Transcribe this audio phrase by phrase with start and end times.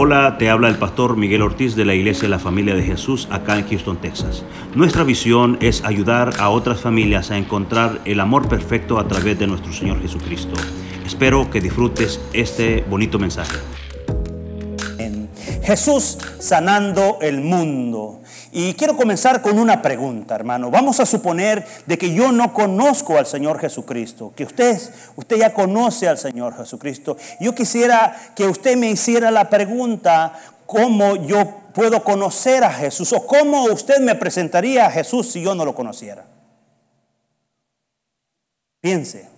[0.00, 3.26] Hola, te habla el pastor Miguel Ortiz de la Iglesia de la Familia de Jesús
[3.32, 4.44] acá en Houston, Texas.
[4.76, 9.48] Nuestra visión es ayudar a otras familias a encontrar el amor perfecto a través de
[9.48, 10.54] nuestro Señor Jesucristo.
[11.04, 13.56] Espero que disfrutes este bonito mensaje.
[15.64, 18.17] Jesús sanando el mundo.
[18.50, 20.70] Y quiero comenzar con una pregunta, hermano.
[20.70, 24.80] Vamos a suponer de que yo no conozco al Señor Jesucristo, que usted,
[25.16, 27.16] usted ya conoce al Señor Jesucristo.
[27.40, 30.32] Yo quisiera que usted me hiciera la pregunta,
[30.64, 33.12] ¿cómo yo puedo conocer a Jesús?
[33.12, 36.24] ¿O cómo usted me presentaría a Jesús si yo no lo conociera?
[38.80, 39.28] Piense.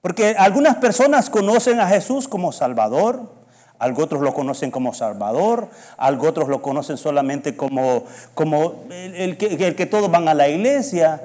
[0.00, 3.35] Porque algunas personas conocen a Jesús como Salvador,
[3.78, 9.46] algo otros lo conocen como Salvador, algo otros lo conocen solamente como, como el, que,
[9.46, 11.22] el que todos van a la iglesia.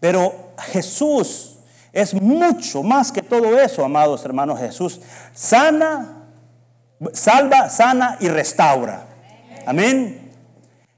[0.00, 0.34] Pero
[0.72, 1.58] Jesús
[1.92, 4.58] es mucho más que todo eso, amados hermanos.
[4.58, 5.00] Jesús
[5.32, 6.24] sana,
[7.12, 9.06] salva, sana y restaura.
[9.66, 10.23] Amén.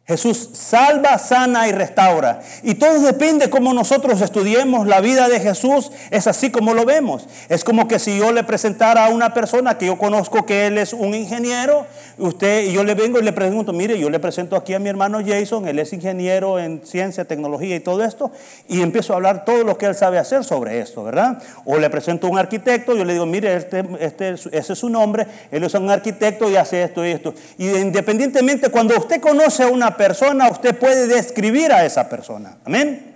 [0.07, 2.41] Jesús salva, sana y restaura.
[2.63, 5.91] Y todo depende cómo nosotros estudiemos la vida de Jesús.
[6.13, 7.27] Es así como lo vemos.
[7.49, 10.79] Es como que si yo le presentara a una persona que yo conozco que él
[10.79, 11.87] es un ingeniero,
[12.19, 14.89] usted y yo le vengo y le pregunto, mire, yo le presento aquí a mi
[14.89, 18.31] hermano Jason, él es ingeniero en ciencia, tecnología y todo esto,
[18.69, 21.43] y empiezo a hablar todo lo que él sabe hacer sobre esto, ¿verdad?
[21.65, 24.89] O le presento a un arquitecto, yo le digo, mire, este, este, ese es su
[24.89, 27.35] nombre, él es un arquitecto y hace esto y esto.
[27.59, 32.59] Y independientemente, cuando usted conoce a una persona, usted puede describir a esa persona.
[32.65, 33.15] Amén.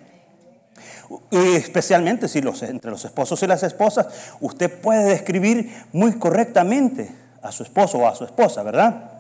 [1.30, 4.06] Y especialmente si los, entre los esposos y las esposas,
[4.40, 7.10] usted puede describir muy correctamente
[7.42, 9.10] a su esposo o a su esposa, ¿verdad?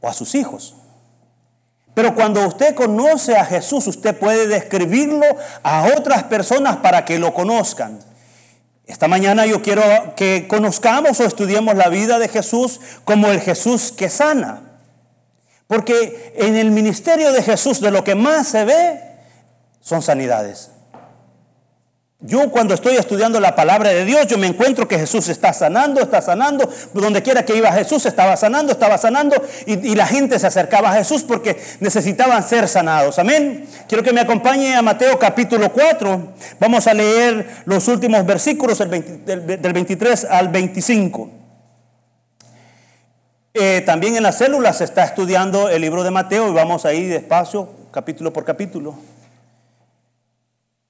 [0.00, 0.76] O a sus hijos.
[1.94, 5.24] Pero cuando usted conoce a Jesús, usted puede describirlo
[5.62, 8.00] a otras personas para que lo conozcan.
[8.86, 9.82] Esta mañana yo quiero
[10.16, 14.73] que conozcamos o estudiemos la vida de Jesús como el Jesús que sana.
[15.66, 19.00] Porque en el ministerio de Jesús de lo que más se ve
[19.80, 20.70] son sanidades.
[22.26, 26.00] Yo cuando estoy estudiando la palabra de Dios, yo me encuentro que Jesús está sanando,
[26.00, 26.66] está sanando.
[26.94, 29.36] Donde quiera que iba Jesús, estaba sanando, estaba sanando.
[29.66, 33.18] Y, la gente se acercaba a Jesús porque necesitaban ser sanados.
[33.18, 33.66] Amén.
[33.86, 36.34] Quiero que me acompañe a Mateo capítulo 4.
[36.60, 41.43] Vamos a leer los últimos versículos del, del 23 al 25.
[43.56, 47.06] Eh, también en las células se está estudiando el libro de Mateo y vamos ahí
[47.06, 48.96] despacio, capítulo por capítulo.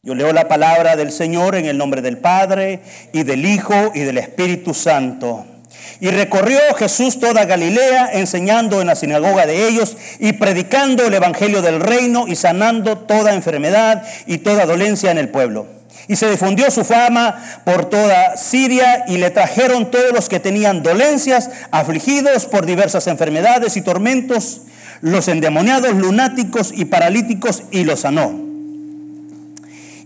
[0.03, 2.81] Yo leo la palabra del Señor en el nombre del Padre
[3.13, 5.45] y del Hijo y del Espíritu Santo.
[6.01, 11.61] Y recorrió Jesús toda Galilea, enseñando en la sinagoga de ellos y predicando el Evangelio
[11.61, 15.67] del reino y sanando toda enfermedad y toda dolencia en el pueblo.
[16.09, 20.83] Y se difundió su fama por toda Siria y le trajeron todos los que tenían
[20.83, 24.63] dolencias, afligidos por diversas enfermedades y tormentos,
[25.01, 28.45] los endemoniados, lunáticos y paralíticos, y los sanó.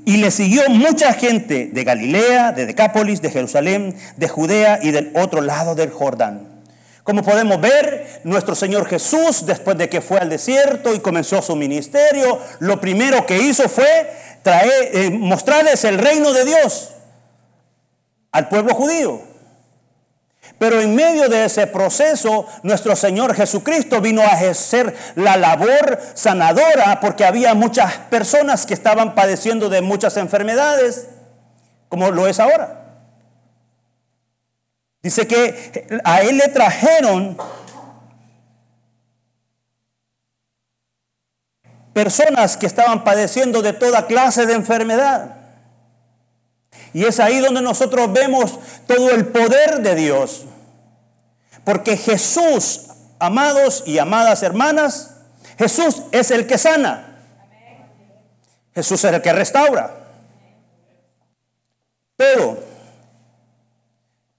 [0.04, 5.12] Y le siguió mucha gente de Galilea, de Decápolis, de Jerusalén, de Judea y del
[5.15, 6.48] otro lado del Jordán.
[7.09, 11.56] Como podemos ver, nuestro Señor Jesús, después de que fue al desierto y comenzó su
[11.56, 14.10] ministerio, lo primero que hizo fue
[14.43, 16.91] traer, eh, mostrarles el reino de Dios
[18.32, 19.22] al pueblo judío.
[20.59, 26.98] Pero en medio de ese proceso, nuestro Señor Jesucristo vino a ejercer la labor sanadora
[27.00, 31.06] porque había muchas personas que estaban padeciendo de muchas enfermedades,
[31.88, 32.87] como lo es ahora.
[35.03, 37.37] Dice que a Él le trajeron
[41.98, 45.34] personas que estaban padeciendo de toda clase de enfermedad.
[46.92, 50.44] Y es ahí donde nosotros vemos todo el poder de Dios.
[51.64, 52.82] Porque Jesús,
[53.19, 55.16] amados y amadas hermanas,
[55.59, 57.19] Jesús es el que sana.
[58.76, 59.92] Jesús es el que restaura.
[62.16, 62.62] Pero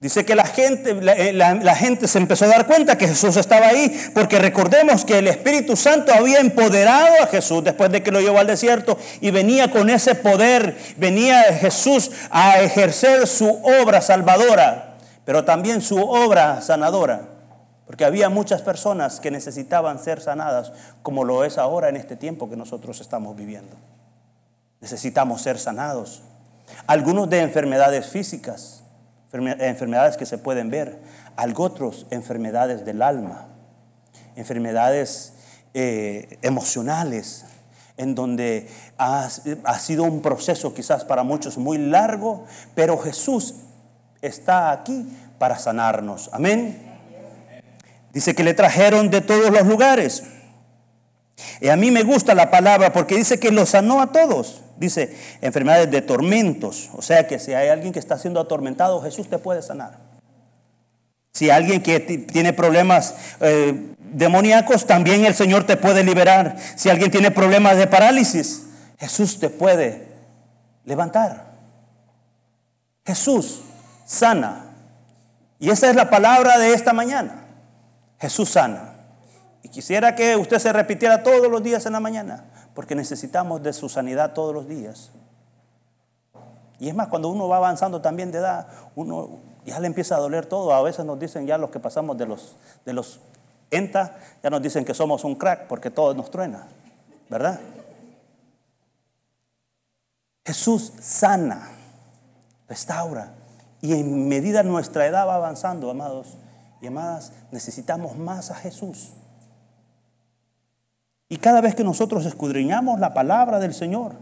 [0.00, 3.66] Dice que la gente, eh, la, gente se empezó a dar cuenta que Jesús estaba
[3.66, 8.22] ahí, porque recordemos que el Espíritu Santo había empoderado a Jesús después de que lo
[8.22, 14.96] llevó al desierto y venía con ese poder, venía Jesús a ejercer su obra salvadora,
[15.26, 17.28] pero también su obra sanadora,
[17.84, 20.72] porque había muchas personas que necesitaban ser sanadas,
[21.02, 23.76] como lo es ahora en este tiempo que nosotros estamos viviendo.
[24.80, 26.22] Necesitamos ser sanados,
[26.86, 28.79] algunos de enfermedades físicas
[29.32, 30.98] enfermedades que se pueden ver,
[31.36, 33.48] algo otros enfermedades del alma,
[34.36, 35.34] enfermedades
[35.74, 37.44] eh, emocionales,
[37.96, 38.68] en donde
[38.98, 39.28] ha,
[39.64, 43.54] ha sido un proceso quizás para muchos muy largo, pero Jesús
[44.22, 45.06] está aquí
[45.38, 46.30] para sanarnos.
[46.32, 46.90] Amén.
[48.12, 50.24] Dice que le trajeron de todos los lugares.
[51.60, 54.62] Y a mí me gusta la palabra porque dice que lo sanó a todos.
[54.80, 56.88] Dice enfermedades de tormentos.
[56.94, 59.98] O sea que si hay alguien que está siendo atormentado, Jesús te puede sanar.
[61.32, 66.56] Si alguien que tiene problemas eh, demoníacos, también el Señor te puede liberar.
[66.76, 68.64] Si alguien tiene problemas de parálisis,
[68.98, 70.08] Jesús te puede
[70.86, 71.50] levantar.
[73.04, 73.60] Jesús
[74.06, 74.64] sana.
[75.58, 77.44] Y esa es la palabra de esta mañana.
[78.18, 78.94] Jesús sana.
[79.62, 82.44] Y quisiera que usted se repitiera todos los días en la mañana,
[82.74, 85.10] porque necesitamos de su sanidad todos los días.
[86.78, 90.18] Y es más, cuando uno va avanzando también de edad, uno ya le empieza a
[90.18, 90.72] doler todo.
[90.72, 93.20] A veces nos dicen ya los que pasamos de los, de los
[93.70, 96.66] ENTA, ya nos dicen que somos un crack porque todo nos truena,
[97.28, 97.60] ¿verdad?
[100.44, 101.70] Jesús sana,
[102.68, 103.34] restaura.
[103.82, 106.36] Y en medida nuestra edad va avanzando, amados
[106.80, 109.12] y amadas, necesitamos más a Jesús.
[111.30, 114.14] Y cada vez que nosotros escudriñamos la palabra del Señor,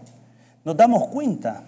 [0.65, 1.63] nos damos cuenta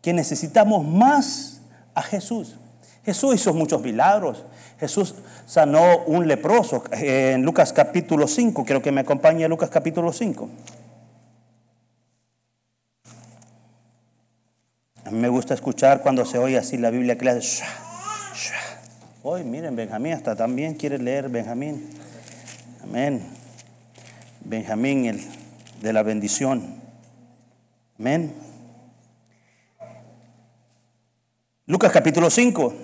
[0.00, 1.60] que necesitamos más
[1.94, 2.56] a Jesús.
[3.04, 4.42] Jesús hizo muchos milagros.
[4.80, 5.14] Jesús
[5.44, 8.64] sanó un leproso en Lucas capítulo 5.
[8.64, 10.48] Quiero que me acompañe Lucas capítulo 5.
[15.04, 17.64] A mí me gusta escuchar cuando se oye así la Biblia que le hace...
[19.22, 21.90] Hoy, miren, Benjamín hasta también quiere leer Benjamín.
[22.82, 23.43] Amén.
[24.44, 25.20] Benjamín, el
[25.80, 26.74] de la bendición.
[27.98, 28.34] Amén.
[31.66, 32.74] Lucas capítulo 5,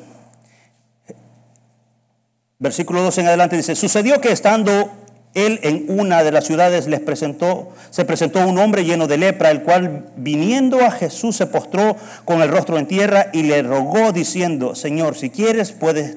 [2.58, 4.90] versículo 2 en adelante dice, sucedió que estando
[5.34, 9.50] él en una de las ciudades les presentó, se presentó un hombre lleno de lepra,
[9.50, 14.12] el cual viniendo a Jesús se postró con el rostro en tierra y le rogó
[14.12, 16.16] diciendo, Señor, si quieres puedes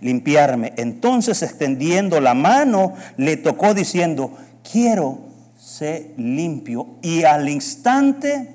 [0.00, 0.72] limpiarme.
[0.76, 4.36] Entonces extendiendo la mano le tocó diciendo,
[4.70, 5.18] quiero
[5.58, 6.98] ser limpio.
[7.02, 8.54] Y al instante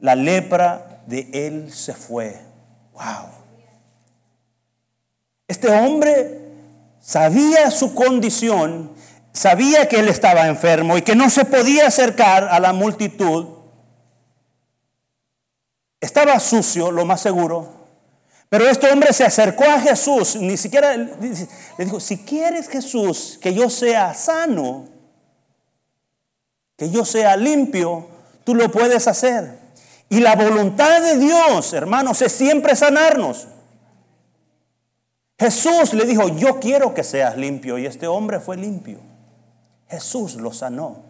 [0.00, 2.36] la lepra de él se fue.
[2.92, 3.30] Wow.
[5.48, 6.40] Este hombre
[7.00, 8.92] sabía su condición,
[9.32, 13.46] sabía que él estaba enfermo y que no se podía acercar a la multitud.
[16.00, 17.78] Estaba sucio, lo más seguro.
[18.50, 23.52] Pero este hombre se acercó a Jesús, ni siquiera le dijo, si quieres Jesús que
[23.52, 24.97] yo sea sano,
[26.78, 28.06] que yo sea limpio,
[28.44, 29.58] tú lo puedes hacer.
[30.08, 33.48] Y la voluntad de Dios, hermanos, es siempre sanarnos.
[35.38, 37.78] Jesús le dijo, yo quiero que seas limpio.
[37.78, 39.00] Y este hombre fue limpio.
[39.88, 41.04] Jesús lo sanó.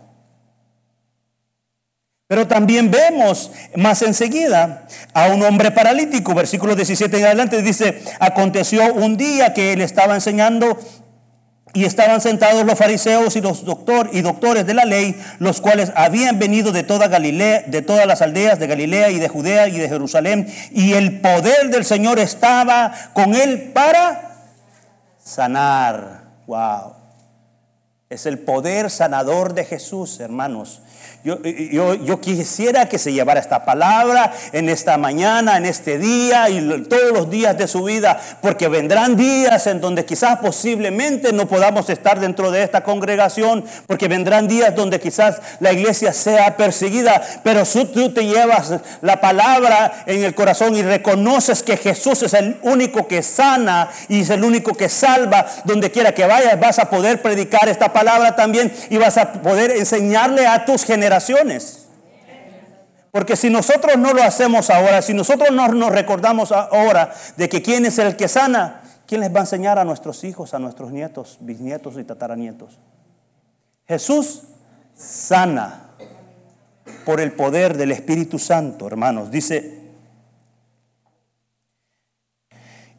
[2.26, 8.92] Pero también vemos más enseguida a un hombre paralítico, versículo 17 en adelante, dice, aconteció
[8.94, 10.78] un día que él estaba enseñando
[11.74, 15.92] y estaban sentados los fariseos y los doctor, y doctores de la ley, los cuales
[15.94, 19.78] habían venido de toda Galilea, de todas las aldeas de Galilea y de Judea y
[19.78, 24.32] de Jerusalén, y el poder del Señor estaba con él para
[25.22, 26.22] sanar.
[26.46, 26.94] Wow.
[28.08, 30.80] Es el poder sanador de Jesús, hermanos.
[31.24, 36.84] Yo, yo, quisiera que se llevara esta palabra en esta mañana, en este día y
[36.84, 41.90] todos los días de su vida, porque vendrán días en donde quizás posiblemente no podamos
[41.90, 47.64] estar dentro de esta congregación, porque vendrán días donde quizás la iglesia sea perseguida, pero
[47.64, 52.58] si tú te llevas la palabra en el corazón y reconoces que Jesús es el
[52.62, 56.88] único que sana y es el único que salva, donde quiera que vayas vas a
[56.88, 61.07] poder predicar esta palabra también y vas a poder enseñarle a tus generaciones
[63.10, 67.62] porque si nosotros no lo hacemos ahora, si nosotros no nos recordamos ahora de que
[67.62, 70.92] quién es el que sana, ¿quién les va a enseñar a nuestros hijos, a nuestros
[70.92, 72.78] nietos, bisnietos y tataranietos?
[73.86, 74.42] Jesús
[74.94, 75.90] sana
[77.04, 79.30] por el poder del Espíritu Santo, hermanos.
[79.30, 79.77] Dice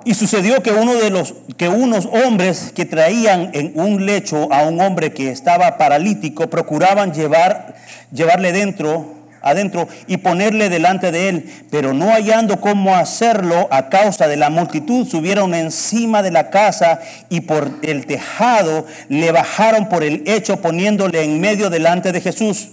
[0.06, 4.64] Y sucedió que uno de los que unos hombres que traían en un lecho a
[4.64, 7.76] un hombre que estaba paralítico procuraban llevar
[8.12, 14.28] llevarle dentro adentro y ponerle delante de él, pero no hallando cómo hacerlo a causa
[14.28, 20.04] de la multitud, subieron encima de la casa y por el tejado le bajaron por
[20.04, 22.70] el hecho poniéndole en medio delante de Jesús.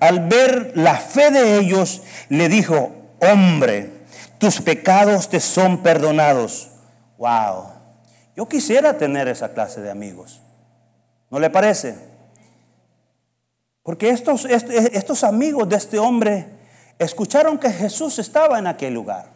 [0.00, 3.95] Al ver la fe de ellos, le dijo, hombre,
[4.38, 6.68] tus pecados te son perdonados.
[7.18, 7.72] Wow.
[8.36, 10.40] Yo quisiera tener esa clase de amigos.
[11.30, 11.96] ¿No le parece?
[13.82, 16.46] Porque estos, estos amigos de este hombre
[16.98, 19.30] escucharon que Jesús estaba en aquel lugar.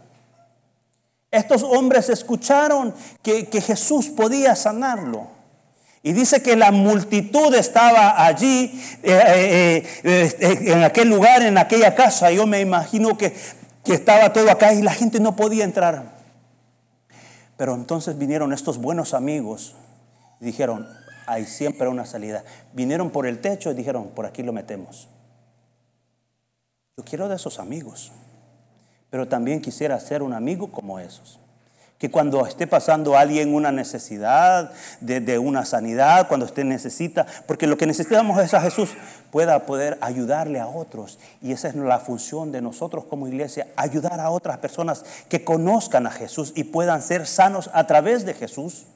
[1.31, 2.93] Estos hombres escucharon
[3.23, 5.29] que, que Jesús podía sanarlo.
[6.03, 11.95] Y dice que la multitud estaba allí, eh, eh, eh, en aquel lugar, en aquella
[11.95, 12.31] casa.
[12.31, 13.35] Yo me imagino que,
[13.91, 16.13] que estaba todo acá y la gente no podía entrar.
[17.57, 19.75] Pero entonces vinieron estos buenos amigos
[20.41, 20.87] y dijeron,
[21.27, 22.45] hay siempre una salida.
[22.73, 25.09] Vinieron por el techo y dijeron, por aquí lo metemos.
[26.97, 28.13] Yo quiero de esos amigos,
[29.11, 31.41] pero también quisiera ser un amigo como esos
[32.01, 37.77] que cuando esté pasando alguien una necesidad de, una sanidad, cuando usted necesita, porque lo
[37.77, 38.89] que necesitamos es a Jesús,
[39.31, 41.19] pueda poder ayudarle a otros.
[41.43, 46.07] Y esa es la función de nosotros como iglesia, ayudar a otras personas que conozcan
[46.07, 48.87] a Jesús y puedan ser sanos a través de Jesús.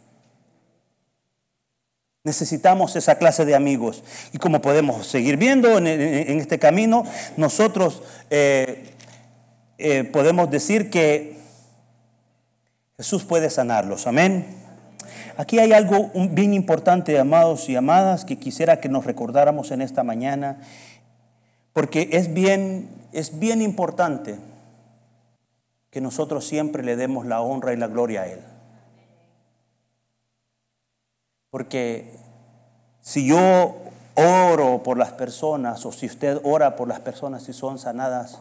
[2.25, 4.03] Necesitamos esa clase de amigos.
[4.33, 5.87] Y como podemos seguir viendo en,
[6.41, 7.05] este camino,
[7.37, 8.95] nosotros eh,
[9.77, 11.34] eh, podemos decir que
[12.97, 14.07] Jesús puede sanarlos.
[14.07, 14.47] Amén.
[15.37, 20.05] Aquí hay algo bien importante, amados y amadas, que quisiera que nos recordáramos en esta
[20.05, 20.61] mañana,
[21.73, 24.39] porque es bien, es bien importante
[25.91, 28.41] que nosotros siempre le demos la honra y la gloria a Él.
[31.51, 32.17] Porque
[33.01, 33.77] si yo
[34.15, 38.39] oro por las personas o si usted ora por las personas y son sanadas,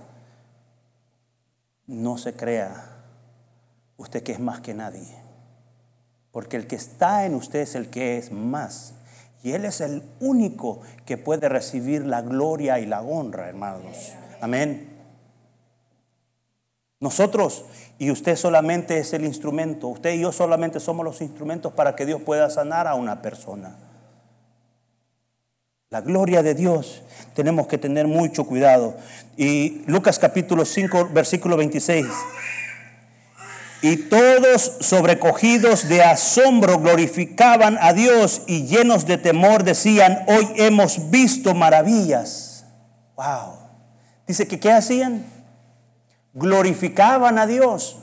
[1.88, 2.94] no se crea
[3.98, 5.16] usted que es más que nadie.
[6.32, 8.94] Porque el que está en usted es el que es más.
[9.44, 14.14] Y Él es el único que puede recibir la gloria y la honra, hermanos.
[14.42, 14.90] Amén.
[17.00, 17.66] Nosotros
[18.00, 19.90] y usted solamente es el instrumento.
[19.90, 23.76] Usted y yo solamente somos los instrumentos para que Dios pueda sanar a una persona.
[25.90, 27.04] La gloria de Dios.
[27.36, 28.96] Tenemos que tener mucho cuidado.
[29.36, 32.08] Y Lucas capítulo 5, versículo 26.
[33.84, 41.10] Y todos sobrecogidos de asombro glorificaban a Dios y llenos de temor decían, hoy hemos
[41.10, 42.64] visto maravillas.
[43.18, 43.58] Wow.
[44.26, 45.26] Dice que ¿qué hacían?
[46.32, 47.98] Glorificaban a Dios.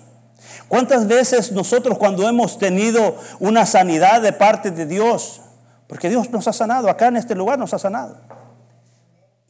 [0.68, 5.40] ¿Cuántas veces nosotros cuando hemos tenido una sanidad de parte de Dios,
[5.86, 8.18] porque Dios nos ha sanado, acá en este lugar nos ha sanado.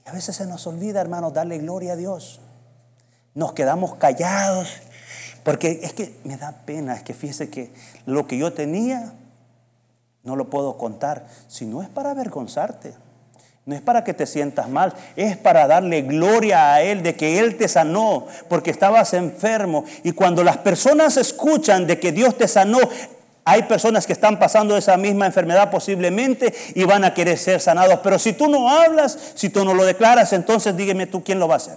[0.06, 2.40] Y a veces se nos olvida, hermanos, darle gloria a Dios.
[3.34, 4.68] Nos quedamos callados
[5.42, 7.72] porque es que me da pena, es que fíjese que
[8.06, 9.12] lo que yo tenía
[10.22, 12.94] no lo puedo contar, si no es para avergonzarte.
[13.66, 17.38] No es para que te sientas mal, es para darle gloria a Él de que
[17.38, 19.84] Él te sanó porque estabas enfermo.
[20.02, 22.78] Y cuando las personas escuchan de que Dios te sanó,
[23.44, 28.00] hay personas que están pasando esa misma enfermedad posiblemente y van a querer ser sanados.
[28.02, 31.46] Pero si tú no hablas, si tú no lo declaras, entonces dígame tú quién lo
[31.46, 31.76] va a hacer.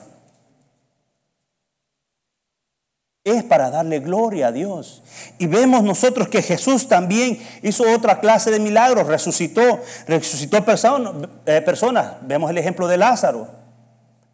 [3.24, 5.02] Es para darle gloria a Dios.
[5.38, 12.14] Y vemos nosotros que Jesús también hizo otra clase de milagros, resucitó, resucitó eh, personas.
[12.22, 13.48] Vemos el ejemplo de Lázaro,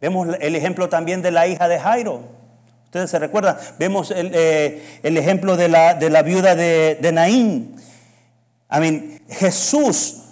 [0.00, 2.40] vemos el ejemplo también de la hija de Jairo.
[2.86, 7.76] Ustedes se recuerdan, vemos el, eh, ejemplo de la, de la, viuda de, Naín.
[8.72, 10.22] I Jesús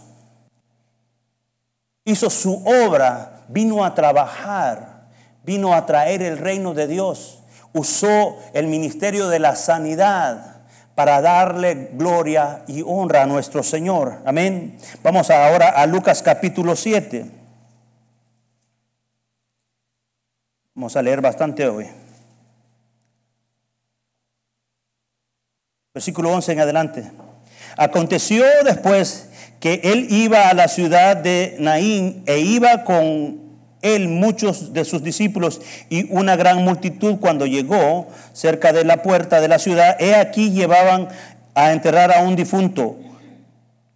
[2.04, 5.06] hizo su obra, vino a trabajar,
[5.44, 7.37] vino a traer el reino de Dios
[7.78, 10.58] usó el ministerio de la sanidad
[10.94, 14.20] para darle gloria y honra a nuestro Señor.
[14.24, 14.78] Amén.
[15.02, 17.30] Vamos ahora a Lucas capítulo 7.
[20.74, 21.86] Vamos a leer bastante hoy.
[25.94, 27.12] Versículo 11 en adelante.
[27.76, 29.28] Aconteció después
[29.60, 33.47] que él iba a la ciudad de Naín e iba con
[33.82, 39.40] él muchos de sus discípulos y una gran multitud cuando llegó cerca de la puerta
[39.40, 41.08] de la ciudad, he aquí llevaban
[41.54, 42.98] a enterrar a un difunto,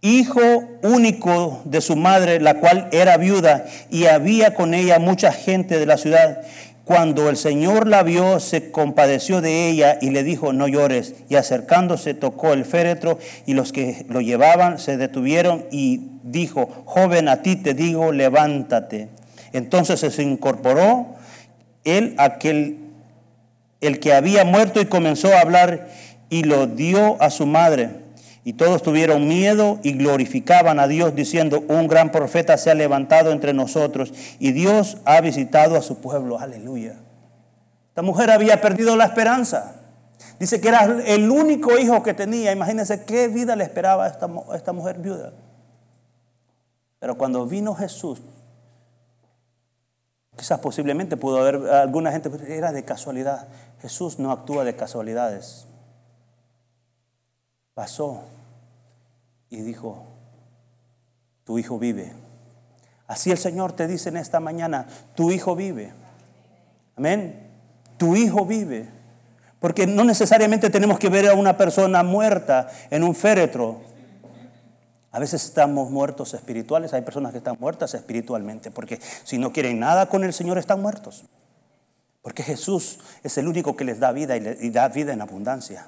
[0.01, 0.41] hijo
[0.81, 5.85] único de su madre, la cual era viuda, y había con ella mucha gente de
[5.85, 6.41] la ciudad.
[6.83, 11.15] Cuando el Señor la vio, se compadeció de ella y le dijo, no llores.
[11.29, 17.29] Y acercándose tocó el féretro y los que lo llevaban se detuvieron y dijo, joven,
[17.29, 19.07] a ti te digo, levántate.
[19.53, 21.15] Entonces se incorporó
[21.83, 22.79] él, aquel,
[23.81, 25.89] el que había muerto, y comenzó a hablar
[26.29, 28.03] y lo dio a su madre.
[28.43, 33.31] Y todos tuvieron miedo y glorificaban a Dios diciendo, un gran profeta se ha levantado
[33.31, 36.39] entre nosotros y Dios ha visitado a su pueblo.
[36.39, 36.95] Aleluya.
[37.89, 39.75] Esta mujer había perdido la esperanza.
[40.39, 42.51] Dice que era el único hijo que tenía.
[42.51, 45.31] Imagínense qué vida le esperaba esta, a esta mujer viuda.
[46.99, 48.21] Pero cuando vino Jesús,
[50.35, 53.47] Quizás posiblemente pudo haber alguna gente, pero era de casualidad.
[53.81, 55.67] Jesús no actúa de casualidades.
[57.73, 58.21] Pasó
[59.49, 60.05] y dijo,
[61.43, 62.13] tu hijo vive.
[63.07, 65.91] Así el Señor te dice en esta mañana, tu hijo vive.
[66.95, 67.51] Amén.
[67.97, 68.89] Tu hijo vive.
[69.59, 73.81] Porque no necesariamente tenemos que ver a una persona muerta en un féretro.
[75.13, 79.79] A veces estamos muertos espirituales, hay personas que están muertas espiritualmente, porque si no quieren
[79.79, 81.23] nada con el Señor están muertos.
[82.23, 85.87] Porque Jesús es el único que les da vida y, da vida en abundancia.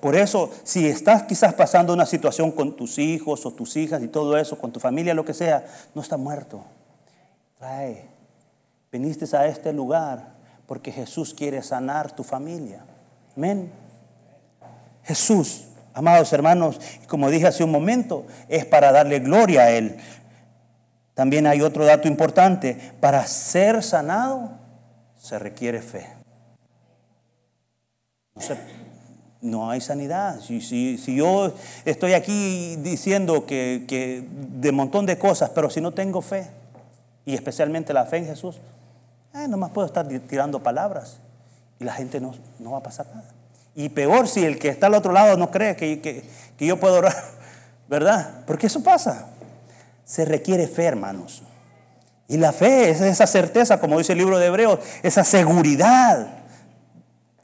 [0.00, 4.08] por eso, si estás quizás pasando una situación con tus hijos o tus hijas y
[4.08, 6.64] todo eso, con tu familia, lo que sea, no está muerto.
[7.58, 8.08] Trae,
[8.90, 10.34] viniste a este lugar
[10.66, 12.86] porque Jesús quiere sanar tu familia.
[13.36, 13.70] Amén.
[15.02, 19.96] Jesús, amados hermanos, como dije hace un momento, es para darle gloria a Él.
[21.14, 22.78] También hay otro dato importante.
[23.00, 24.52] Para ser sanado
[25.18, 26.06] se requiere fe.
[29.42, 30.40] No, hay sanidad.
[30.40, 31.54] Si, yo
[31.84, 36.48] estoy aquí diciendo que, que de montón de cosas, pero si no tengo fe,
[37.24, 38.56] y especialmente la fe en Jesús,
[39.34, 41.18] eh, nomás puedo estar tirando palabras
[41.78, 43.28] y la gente no, no, va a pasar nada.
[43.74, 46.96] Y peor si el que está al otro lado no cree que, que, yo puedo
[46.96, 47.16] orar,
[47.88, 48.42] ¿verdad?
[48.46, 49.28] Porque eso pasa.
[50.04, 51.42] Se requiere fe, hermanos.
[52.28, 56.28] Y la fe es esa certeza, como dice el libro de Hebreos, esa seguridad.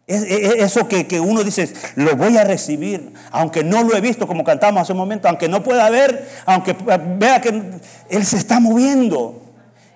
[0.07, 4.29] Es, eso que, que, uno dice, lo voy a recibir, aunque no lo he visto
[4.29, 6.77] como cantamos hace un momento, aunque no pueda ver, aunque
[7.19, 7.81] vea que
[8.11, 9.46] Él se está moviendo.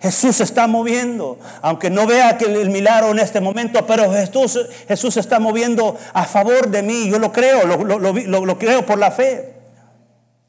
[0.00, 4.59] Jesús se está moviendo, aunque no vea que el milagro en este momento, pero Jesús,
[4.88, 7.11] Jesús se está moviendo a favor de mí.
[7.11, 9.54] Yo lo creo, lo, lo, creo por la fe.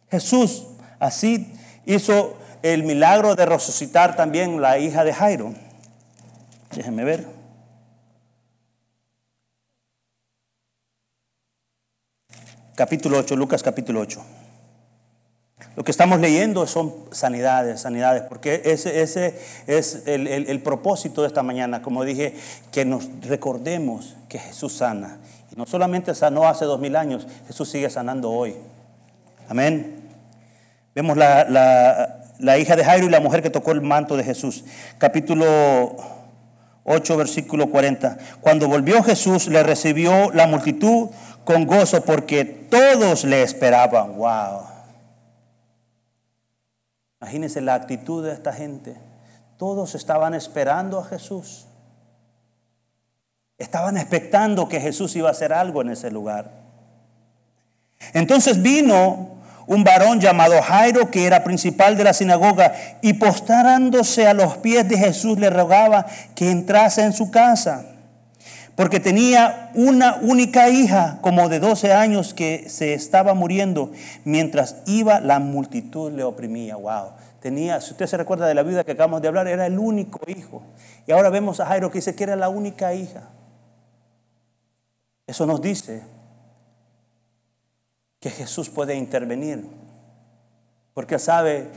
[0.09, 0.67] Jesús
[0.99, 1.53] así
[1.85, 5.53] hizo el milagro de resucitar también la hija de Jairo.
[6.73, 7.27] Déjenme ver.
[12.75, 14.40] Capítulo 8, Lucas capítulo 8.
[15.75, 21.43] Lo que estamos leyendo son sanidades, sanidades, porque ese, ese es el, propósito de esta
[21.43, 22.35] mañana, como dije,
[22.71, 25.19] que nos recordemos que Jesús sana.
[25.51, 28.55] Y no solamente sanó hace dos mil años, Jesús sigue sanando hoy.
[29.47, 30.09] Amén.
[30.93, 31.45] Vemos la,
[32.37, 34.65] la hija de Jairo y la mujer que tocó el manto de Jesús.
[34.97, 35.95] Capítulo
[36.83, 38.17] 8, versículo 40.
[38.41, 41.09] Cuando volvió Jesús, le recibió la multitud
[41.45, 44.17] con gozo porque todos le esperaban.
[44.17, 44.70] Wow.
[47.21, 48.95] Imagínense la actitud de esta gente.
[49.57, 51.67] Todos estaban esperando a Jesús.
[53.59, 56.51] Estaban expectando que Jesús iba a hacer algo en ese lugar.
[58.13, 64.33] Entonces vino un varón llamado Jairo, que era principal de la sinagoga, y postrándose a
[64.33, 67.85] los pies de Jesús le rogaba que entrase en su casa,
[68.81, 73.91] porque tenía una única hija, como de 12 años, que se estaba muriendo,
[74.25, 76.77] mientras iba la multitud le oprimía.
[76.77, 77.11] Wow.
[77.41, 80.19] Tenía, si usted se recuerda de la vida que acabamos de hablar, era el único
[80.25, 80.63] hijo.
[81.05, 83.29] Y ahora vemos a Jairo que dice que era la única hija.
[85.27, 86.01] Eso nos dice
[88.19, 89.63] que Jesús puede intervenir,
[90.95, 91.67] porque sabe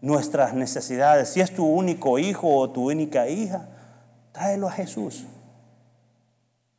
[0.00, 1.28] nuestras necesidades.
[1.28, 3.66] Si es tu único hijo o tu única hija,
[4.30, 5.26] tráelo a Jesús.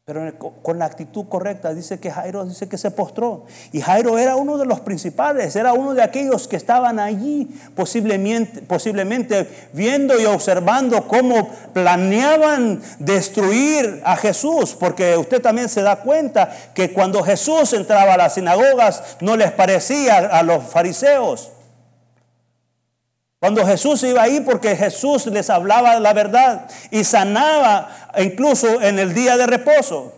[0.08, 3.44] Pero con la actitud correcta, dice que Jairo dice que se postró.
[3.74, 8.62] Y Jairo era uno de los principales, era uno de aquellos que estaban allí, posiblemente,
[8.62, 14.78] posiblemente viendo y observando cómo planeaban destruir a Jesús.
[14.80, 19.52] Porque usted también se da cuenta que cuando Jesús entraba a las sinagogas no les
[19.52, 21.52] parecía a los fariseos.
[23.40, 29.14] Cuando Jesús iba ahí porque Jesús les hablaba la verdad y sanaba incluso en el
[29.14, 30.14] día de reposo.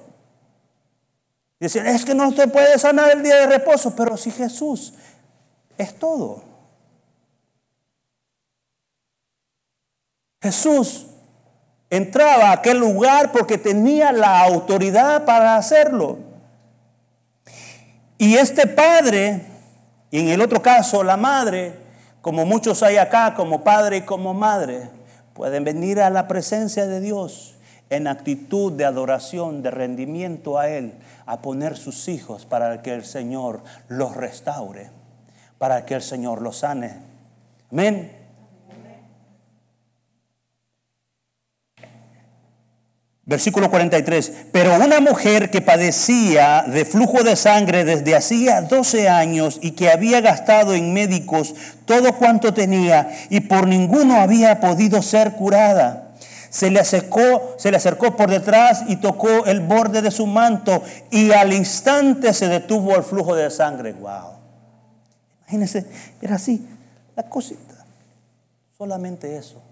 [1.59, 4.93] Decían, es que no se puede sanar el día de reposo, pero si Jesús
[5.77, 6.43] es todo.
[10.41, 11.07] Jesús
[11.89, 16.19] entraba a aquel lugar porque tenía la autoridad para hacerlo.
[18.17, 19.45] Y este padre,
[20.11, 21.88] y en el otro caso la madre,
[22.21, 24.89] como muchos hay acá, como padre y como madre,
[25.33, 27.55] pueden venir a la presencia de Dios
[27.89, 30.93] en actitud de adoración, de rendimiento a Él,
[31.25, 34.89] a poner sus hijos para que el Señor los restaure,
[35.57, 36.97] para que el Señor los sane.
[37.71, 38.18] Amén.
[43.29, 44.31] Versículo 43.
[44.51, 49.91] Pero una mujer que padecía de flujo de sangre desde hacía 12 años y que
[49.91, 51.53] había gastado en médicos
[51.85, 56.15] todo cuanto tenía y por ninguno había podido ser curada.
[56.49, 60.81] Se le acercó, se le acercó por detrás y tocó el borde de su manto
[61.11, 63.93] y al instante se detuvo el flujo de sangre.
[63.93, 64.39] Wow.
[65.41, 65.85] Imagínense,
[66.19, 66.67] era así.
[67.15, 67.85] La cosita.
[68.75, 69.68] Solamente eso.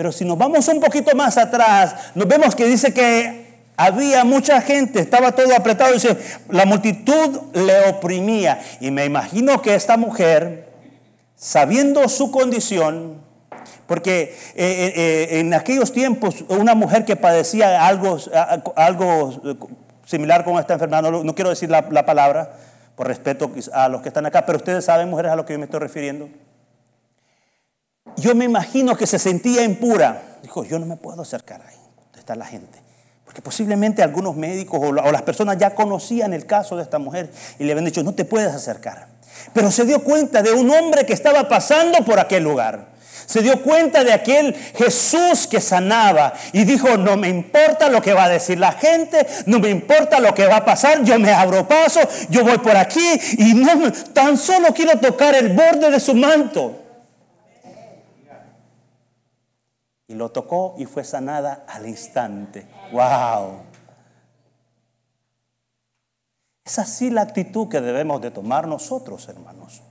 [0.00, 4.62] Pero si nos vamos un poquito más atrás, nos vemos que dice que había mucha
[4.62, 6.16] gente, estaba todo apretado, dice,
[6.48, 8.62] la multitud le oprimía.
[8.80, 10.70] Y me imagino que esta mujer,
[11.36, 13.20] sabiendo su condición,
[13.86, 18.16] porque eh, eh, eh, en aquellos tiempos una mujer que padecía algo,
[18.76, 19.42] algo
[20.06, 22.54] similar con esta enfermedad, no, quiero decir la, la, palabra
[22.96, 25.58] por respeto a los que están acá, pero ustedes saben, mujeres, a lo que yo
[25.58, 26.30] me estoy refiriendo.
[28.16, 30.38] Yo me imagino que se sentía impura.
[30.42, 32.78] Dijo, yo no me puedo acercar ahí, donde está la gente.
[33.24, 37.64] Porque posiblemente algunos médicos o, las personas ya conocían el caso de esta mujer y
[37.64, 39.08] le habían dicho, no te puedes acercar.
[39.52, 42.88] Pero se dio cuenta de un hombre que estaba pasando por aquel lugar.
[43.26, 48.12] Se dio cuenta de aquel Jesús que sanaba y dijo, no me importa lo que
[48.12, 51.32] va a decir la gente, no me importa lo que va a pasar, yo me
[51.32, 56.00] abro paso, yo voy por aquí y no, tan solo quiero tocar el borde de
[56.00, 56.79] su manto.
[60.10, 62.66] Y lo tocó y fue sanada al instante.
[62.90, 63.60] ¡Wow!
[66.64, 69.82] Es así la actitud que debemos de tomar nosotros, hermanos.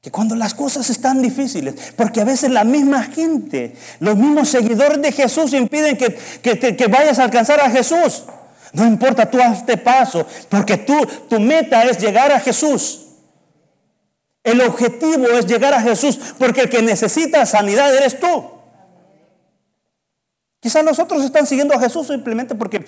[0.00, 5.00] Que cuando las cosas están difíciles, porque a veces la misma gente, los mismos seguidores
[5.00, 8.24] de Jesús impiden que, que, vayas a alcanzar a Jesús.
[8.72, 10.96] No importa, tú hazte paso, porque tú,
[11.28, 13.06] tu meta es llegar a Jesús.
[14.42, 18.58] El objetivo es llegar a Jesús, porque el que necesita sanidad eres tú.
[20.60, 22.84] Quizás los otros están siguiendo a Jesús simplemente porque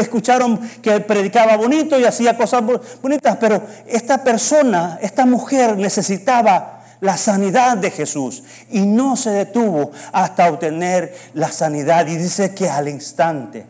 [0.00, 2.62] escucharon que predicaba bonito y hacía cosas
[3.02, 9.90] bonitas, pero esta persona, esta mujer necesitaba la sanidad de Jesús y no se detuvo
[10.10, 13.66] hasta obtener la sanidad y dice que al instante,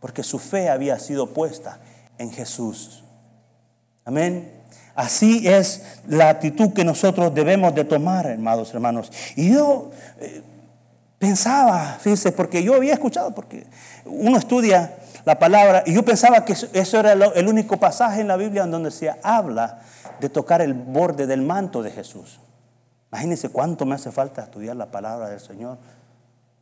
[0.00, 1.78] porque su fe había sido puesta
[2.18, 3.04] en Jesús.
[4.04, 4.52] Amén.
[4.96, 9.12] Así es la actitud que nosotros debemos de tomar, hermanos, hermanos.
[9.36, 10.42] Y yo eh,
[11.18, 13.66] Pensaba, fíjense, porque yo había escuchado, porque
[14.04, 18.36] uno estudia la palabra y yo pensaba que eso era el único pasaje en la
[18.36, 19.80] Biblia en donde se habla
[20.20, 22.40] de tocar el borde del manto de Jesús.
[23.10, 25.78] Imagínense cuánto me hace falta estudiar la palabra del Señor.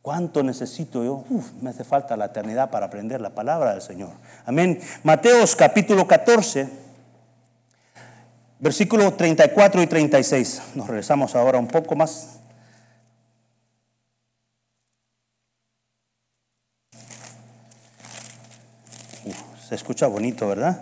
[0.01, 1.25] ¿Cuánto necesito yo?
[1.29, 4.13] Uf, me hace falta la eternidad para aprender la palabra del Señor.
[4.45, 4.81] Amén.
[5.03, 6.69] Mateos capítulo 14,
[8.61, 10.63] versículos 34 y 36.
[10.77, 12.36] Nos regresamos ahora un poco más
[19.69, 20.81] Se escucha bonito, ¿verdad?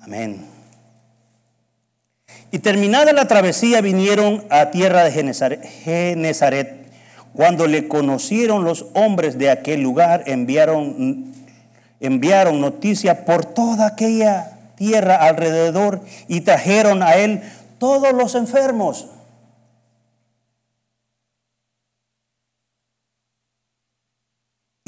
[0.00, 0.46] Amén.
[2.50, 5.12] Y terminada la travesía vinieron a tierra de
[5.84, 6.82] Genezaret.
[7.32, 11.32] Cuando le conocieron los hombres de aquel lugar, enviaron,
[12.00, 17.42] enviaron noticia por toda aquella tierra alrededor y trajeron a él
[17.78, 19.06] todos los enfermos.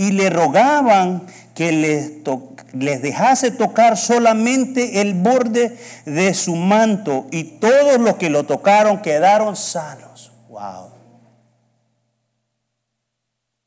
[0.05, 2.13] Y le rogaban que les,
[2.75, 9.01] les dejase tocar solamente el borde de su manto y todos los que lo tocaron
[9.01, 10.31] quedaron sanos.
[10.51, 10.91] Wow.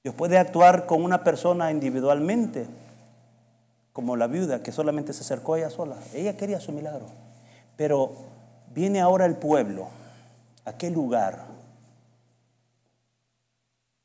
[0.03, 2.67] Dios puede actuar con una persona individualmente,
[3.93, 5.95] como la viuda que solamente se acercó a ella sola.
[6.13, 7.07] Ella quería su milagro.
[7.77, 8.13] Pero
[8.75, 9.87] viene ahora el pueblo,
[10.65, 11.45] a qué lugar,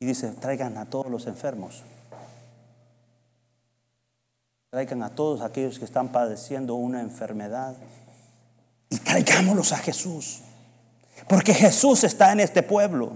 [0.00, 1.84] y dice, traigan a todos los enfermos.
[4.72, 7.74] Traigan a todos aquellos que están padeciendo una enfermedad
[8.88, 10.38] y traigámoslos a Jesús.
[11.28, 13.12] Porque Jesús está en este pueblo.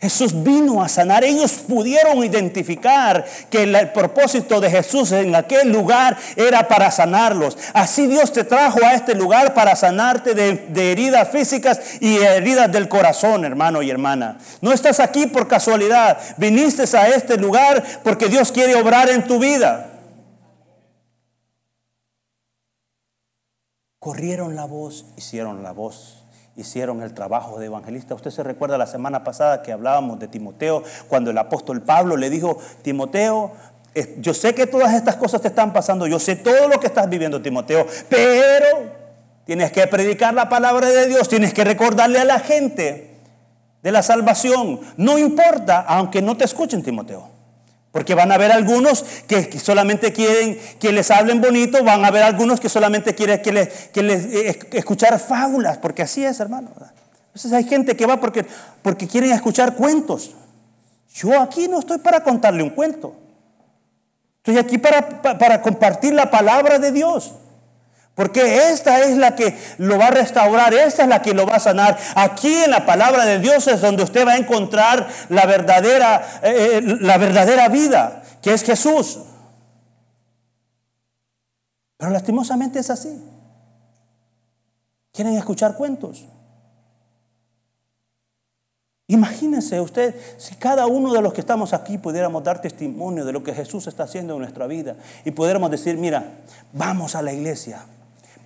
[0.00, 1.22] Jesús vino a sanar.
[1.22, 7.56] Ellos pudieron identificar que el propósito de Jesús en aquel lugar era para sanarlos.
[7.72, 12.72] Así Dios te trajo a este lugar para sanarte de, de, heridas físicas y heridas
[12.72, 14.38] del corazón, hermano y hermana.
[14.62, 16.18] No estás aquí por casualidad.
[16.38, 19.92] Viniste a este lugar porque Dios quiere obrar en tu vida.
[24.04, 26.22] Corrieron la voz, hicieron la voz,
[26.56, 28.14] hicieron el trabajo de evangelista.
[28.14, 32.28] Usted se recuerda la semana pasada que hablábamos de Timoteo, cuando el apóstol Pablo le
[32.28, 33.52] dijo, Timoteo,
[34.18, 37.08] yo sé que todas estas cosas te están pasando, yo sé todo lo que estás
[37.08, 38.66] viviendo, Timoteo, pero
[39.46, 43.16] tienes que predicar la palabra de Dios, tienes que recordarle a la gente
[43.82, 44.80] de la salvación.
[44.98, 47.33] No importa, aunque no te escuchen, Timoteo.
[47.94, 52.24] Porque van a haber algunos que solamente quieren que les hablen bonito, van a haber
[52.24, 56.70] algunos que solamente quieren que les, que les eh, escuchar fábulas, porque así es, hermano.
[57.28, 58.44] Entonces hay gente que va porque,
[58.82, 60.32] porque quieren escuchar cuentos.
[61.14, 63.14] Yo aquí no estoy para contarle un cuento.
[64.38, 67.30] Estoy aquí para, para compartir la palabra de Dios.
[68.14, 71.56] Porque esta es la que lo va a restaurar, esta es la que lo va
[71.56, 71.98] a sanar.
[72.14, 76.78] Aquí en la palabra de Dios es donde usted va a encontrar la verdadera, eh,
[76.78, 79.18] eh, la verdadera vida, que es Jesús.
[81.96, 83.20] Pero lastimosamente es así.
[85.12, 86.26] ¿Quieren escuchar cuentos?
[89.06, 93.42] Imagínense usted si cada uno de los que estamos aquí pudiéramos dar testimonio de lo
[93.42, 96.24] que Jesús está haciendo en nuestra vida y pudiéramos decir, mira,
[96.72, 97.84] vamos a la iglesia,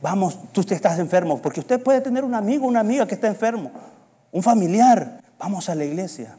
[0.01, 3.71] vamos, tú estás enfermo, porque usted puede tener un amigo, una amiga que está enfermo,
[4.33, 6.37] un familiar, vamos a la iglesia,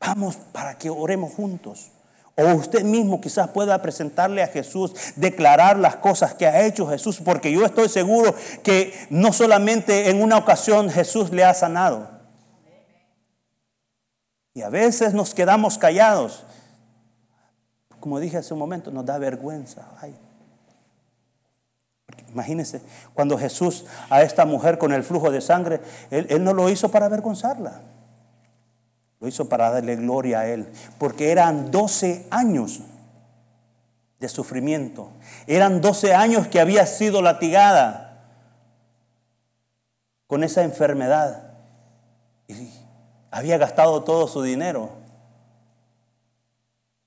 [0.00, 1.90] vamos para que oremos juntos.
[2.38, 7.20] O usted mismo quizás pueda presentarle a Jesús, declarar las cosas que ha hecho Jesús,
[7.24, 12.16] porque yo estoy seguro que no solamente en una ocasión Jesús le ha sanado,
[14.56, 16.44] y a veces nos quedamos callados.
[18.00, 19.86] Como dije hace un momento, nos da vergüenza.
[22.36, 22.82] Imagínense,
[23.14, 26.90] cuando Jesús a esta mujer con el flujo de sangre, él, él no lo hizo
[26.90, 27.80] para avergonzarla.
[29.20, 30.68] Lo hizo para darle gloria a Él.
[30.98, 32.80] Porque eran 12 años
[34.20, 35.08] de sufrimiento.
[35.46, 38.26] Eran 12 años que había sido latigada
[40.26, 41.54] con esa enfermedad.
[42.48, 42.70] Y
[43.30, 44.90] había gastado todo su dinero.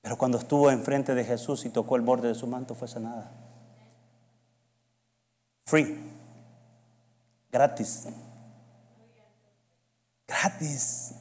[0.01, 3.48] Pero cuando estuvo enfrente de Jesús y tocó el borde de su manto fue sanada.
[5.69, 5.95] Free.
[7.51, 8.07] Gratis.
[10.27, 11.11] Gratis.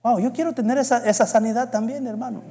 [0.00, 2.42] Wow, yo quiero tener esa, esa sanidad también, hermano.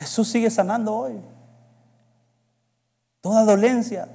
[0.00, 1.20] Jesús sigue sanando hoy.
[3.20, 4.08] Toda dolencia,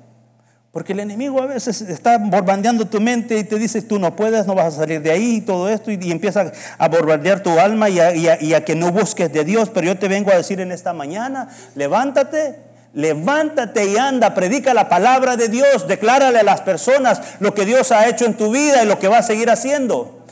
[0.73, 4.45] porque el enemigo a veces está bombardeando tu mente y te dice, tú no puedes,
[4.47, 7.89] no vas a salir de ahí y todo esto, y, empieza a bombardear tu alma
[7.89, 9.69] y a, que no busques de Dios.
[9.69, 14.87] Pero yo te vengo a decir en esta mañana, levántate, levántate y anda, predica la
[14.87, 18.83] palabra de Dios, declárale a las personas lo que Dios ha hecho en tu vida
[18.83, 20.23] y lo que va a seguir haciendo.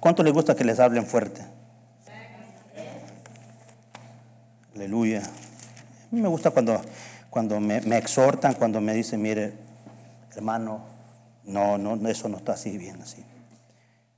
[0.00, 1.44] ¿Cuánto les gusta que les hablen fuerte?
[4.74, 5.20] Aleluya.
[5.20, 6.80] A mí me gusta cuando,
[7.28, 9.52] cuando me, exhortan, cuando me dicen, mire,
[10.34, 10.86] hermano,
[11.44, 13.22] no, no, eso no está así bien así.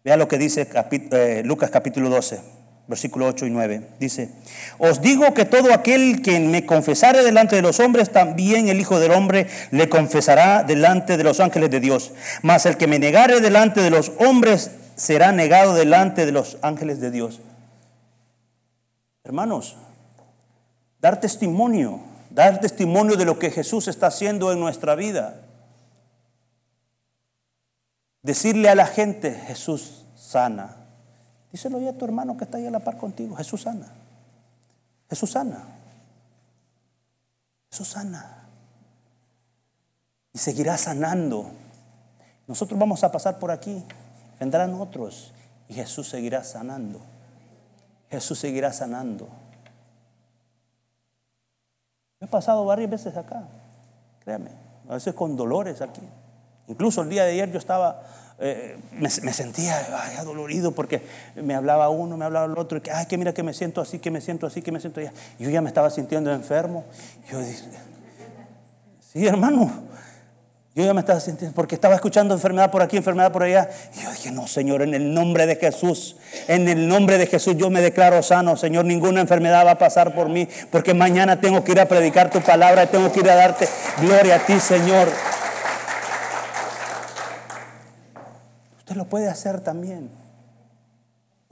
[0.04, 2.40] Vea lo que dice eh, Lucas capítulo 12,
[2.88, 3.88] versículo 8 y 9.
[4.00, 4.30] Dice,
[4.78, 8.98] os digo que todo aquel que me confesare delante de los hombres, también el Hijo
[8.98, 12.12] del Hombre le confesará delante de los ángeles de Dios.
[12.42, 17.00] Mas el que me negare delante de los hombres, será negado delante de los ángeles
[17.00, 17.40] de Dios.
[19.24, 19.76] Hermanos,
[21.00, 25.40] dar testimonio, dar testimonio de lo que Jesús está haciendo en nuestra vida.
[28.22, 30.76] Decirle a la gente, Jesús sana.
[31.50, 33.88] Díselo ya a tu hermano que está ahí a la par contigo, Jesús sana.
[35.10, 35.64] Jesús sana.
[37.70, 38.48] Jesús sana.
[40.32, 41.50] Y seguirá sanando.
[42.46, 43.84] Nosotros vamos a pasar por aquí,
[44.38, 45.32] vendrán otros
[45.68, 47.00] y Jesús seguirá sanando.
[48.10, 49.28] Jesús seguirá sanando.
[52.20, 53.48] He pasado varias veces acá,
[54.20, 54.50] créame,
[54.88, 56.02] a veces con dolores aquí.
[56.68, 58.02] Incluso el día de ayer yo estaba,
[58.38, 61.02] eh, me, sentía ay, adolorido porque
[61.36, 63.80] me hablaba uno, me hablaba el otro, y que, ay, que mira que me siento
[63.80, 65.12] así, que me siento así, que me siento allá.
[65.38, 66.84] Yo ya me estaba sintiendo enfermo.
[67.30, 67.64] Yo dije,
[69.12, 69.70] sí, hermano,
[70.74, 73.68] yo ya me estaba sintiendo, porque estaba escuchando enfermedad por aquí, enfermedad por allá.
[73.94, 76.16] Y yo dije, no, Señor, en el nombre de Jesús,
[76.48, 80.14] en el nombre de Jesús yo me declaro sano, Señor, ninguna enfermedad va a pasar
[80.14, 83.34] por mí, porque mañana tengo que ir a predicar tu palabra, tengo que ir a
[83.34, 83.68] darte
[84.00, 85.08] gloria a ti, Señor.
[89.06, 90.10] Puede hacer también.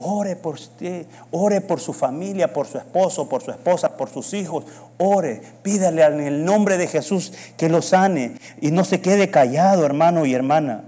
[0.03, 4.33] Ore por usted, ore por su familia, por su esposo, por su esposa, por sus
[4.33, 4.65] hijos.
[4.97, 9.85] Ore, pídale en el nombre de Jesús que lo sane y no se quede callado,
[9.85, 10.85] hermano y hermana.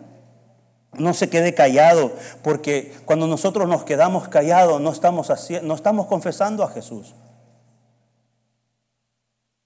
[0.93, 2.11] No se quede callado,
[2.43, 7.13] porque cuando nosotros nos quedamos callados no estamos, haciendo, no estamos confesando a Jesús.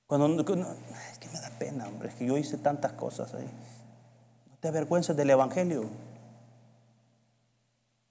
[0.08, 3.50] Cuando, es que me da pena, hombre, es que yo hice tantas cosas ahí.
[4.50, 5.86] No te avergüences del Evangelio.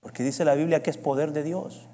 [0.07, 1.85] Porque dice la Biblia que es poder de Dios.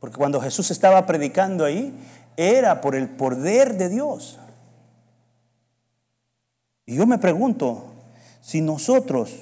[0.00, 1.94] Porque cuando Jesús estaba predicando ahí,
[2.38, 4.38] era por el poder de Dios.
[6.86, 7.84] Y yo me pregunto,
[8.40, 9.40] si nosotros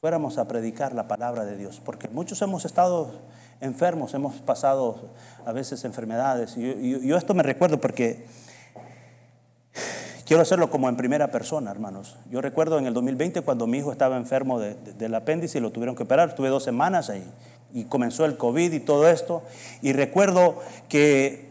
[0.00, 3.12] fuéramos a predicar la palabra de Dios, porque muchos hemos estado
[3.60, 5.10] enfermos, hemos pasado
[5.46, 6.56] a veces enfermedades.
[6.56, 8.26] Y yo, esto me recuerdo porque
[10.30, 12.16] Quiero hacerlo como en primera persona, hermanos.
[12.30, 15.96] Yo recuerdo en el 2020 cuando mi hijo estaba enfermo del apéndice y lo tuvieron
[15.96, 16.36] que operar.
[16.36, 17.28] Tuve dos semanas ahí
[17.72, 19.42] y comenzó el COVID y todo esto.
[19.82, 21.48] Y recuerdo que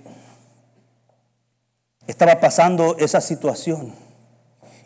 [2.07, 3.91] estaba pasando esa situación.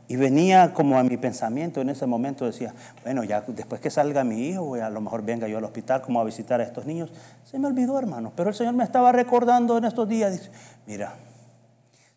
[0.08, 4.24] Y venía como a mi pensamiento en ese momento, decía, bueno, ya después que salga
[4.24, 7.12] mi hijo, a lo mejor venga yo al hospital como a visitar a estos niños.
[7.44, 10.50] Se me olvidó, hermano, pero el Señor me estaba recordando en estos días,
[10.88, 11.14] mira,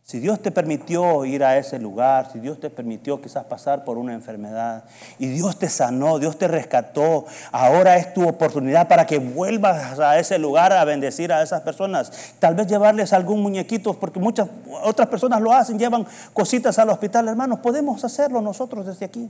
[0.07, 3.99] si Dios te permitió ir a ese lugar, si Dios te permitió quizás pasar por
[3.99, 4.85] una enfermedad
[5.19, 10.17] y Dios te sanó, Dios te rescató, ahora es tu oportunidad para que vuelvas a
[10.17, 12.13] ese lugar a bendecir a esas personas.
[12.39, 14.47] Tal vez llevarles algún muñequito, porque muchas
[14.85, 19.29] otras personas lo hacen, llevan cositas al hospital, hermanos, podemos hacerlo nosotros desde aquí.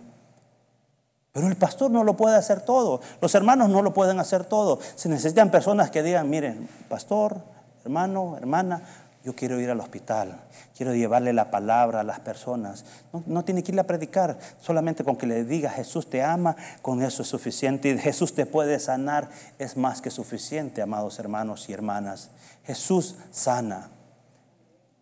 [1.32, 4.78] Pero el pastor no lo puede hacer todo, los hermanos no lo pueden hacer todo.
[4.94, 7.38] Se necesitan personas que digan, miren, pastor,
[7.82, 8.82] hermano, hermana,
[9.26, 10.38] yo quiero ir al hospital,
[10.76, 12.84] quiero llevarle la palabra a las personas.
[13.26, 17.02] No, tiene que ir a predicar, solamente con que le diga Jesús te ama, con
[17.02, 17.88] eso es suficiente.
[17.88, 22.30] Y Jesús te puede sanar, es más que suficiente, amados hermanos y hermanas.
[22.62, 23.90] Jesús sana.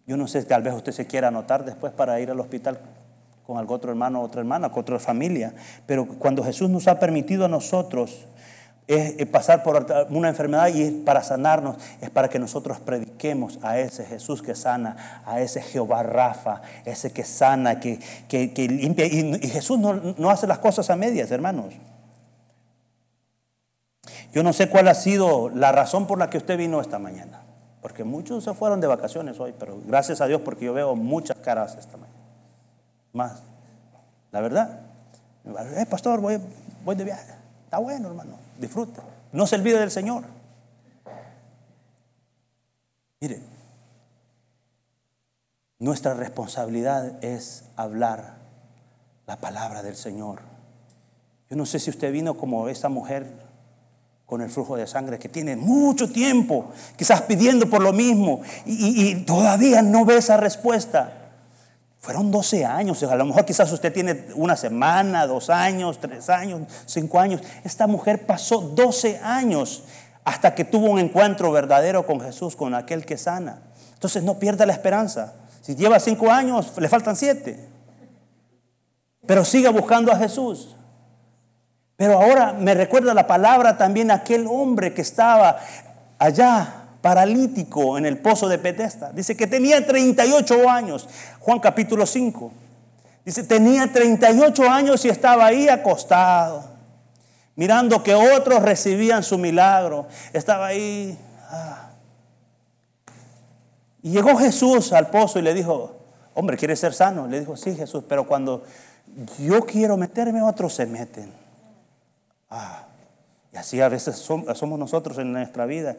[0.07, 2.81] Yo no sé, tal vez usted se quiera anotar después para ir al hospital
[3.47, 5.53] con algún otro hermano, otra hermana, con otra familia.
[5.85, 8.25] Pero cuando Jesús nos ha permitido a nosotros
[8.87, 14.05] es pasar por una enfermedad y para sanarnos, es para que nosotros prediquemos a ese
[14.05, 17.99] Jesús que sana, a ese Jehová Rafa, ese que sana, que,
[18.69, 19.07] limpia.
[19.07, 21.73] Y, Jesús no, no hace las cosas a medias, hermanos.
[24.33, 27.41] Yo no sé cuál ha sido la razón por la que usted vino esta mañana,
[27.81, 31.39] porque muchos se fueron de vacaciones hoy, pero gracias a Dios porque yo veo muchas
[31.39, 32.19] caras esta mañana.
[33.15, 33.43] Más,
[34.31, 34.81] la verdad.
[35.47, 36.39] Eh, pastor, voy,
[36.85, 37.33] voy de viaje.
[37.65, 39.03] Está bueno, hermano disfruta.
[39.33, 40.25] No se olvide del Señor.
[43.21, 43.41] Mire,
[45.79, 48.37] nuestra responsabilidad es hablar
[49.27, 50.41] la palabra del Señor.
[51.51, 53.27] Yo no sé si usted vino como esa mujer
[54.27, 59.11] con el flujo de sangre que tiene mucho tiempo, quizás pidiendo por lo mismo y,
[59.11, 61.24] y todavía no ve esa respuesta.
[62.05, 66.69] Fueron 12 años, a lo mejor quizás usted tiene una semana, dos años, tres años,
[66.85, 67.41] cinco años.
[67.65, 69.85] Esta mujer pasó 12 años
[70.23, 73.63] hasta que tuvo un encuentro verdadero con Jesús, con aquel que sana.
[73.95, 75.33] Entonces no pierda la esperanza.
[75.63, 77.71] Si lleva cinco años, le faltan siete.
[79.27, 80.77] Pero siga buscando a Jesús.
[81.97, 85.57] Pero ahora me recuerda la palabra también aquel hombre que estaba
[86.19, 89.13] allá paralítico en el pozo de Petesta.
[89.13, 91.07] Dice que tenía 38 años.
[91.39, 92.51] Juan capítulo 5.
[93.27, 96.65] Dice, tenía 38 años y estaba ahí acostado,
[97.57, 100.07] mirando que otros recibían su milagro.
[100.33, 101.19] Estaba ahí.
[101.51, 101.91] Ah.
[104.01, 105.99] Y llegó Jesús al pozo y le dijo,
[106.33, 107.27] hombre, ¿quieres ser sano?
[107.27, 108.65] Le dijo, sí, Jesús, pero cuando
[109.41, 111.31] yo quiero meterme, otros se meten.
[112.49, 112.87] Ah.
[113.53, 115.97] Y así a veces somos nosotros en nuestra vida.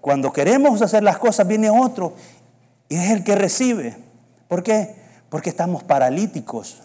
[0.00, 2.14] Cuando queremos hacer las cosas, viene otro
[2.88, 3.96] y es el que recibe.
[4.48, 4.96] ¿Por qué?
[5.28, 6.82] Porque estamos paralíticos.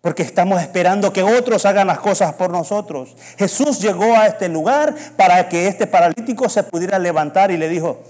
[0.00, 3.16] Porque estamos esperando que otros hagan las cosas por nosotros.
[3.36, 8.00] Jesús llegó a este lugar para que este paralítico se pudiera levantar y le dijo,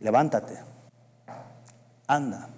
[0.00, 0.54] levántate,
[2.06, 2.48] anda.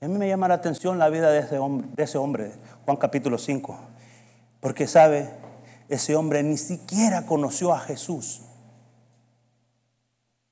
[0.00, 2.52] a mí me llama la atención la vida de ese hombre, de ese hombre
[2.84, 3.76] Juan capítulo 5,
[4.60, 5.28] porque sabe,
[5.88, 8.42] ese hombre ni siquiera conoció a Jesús.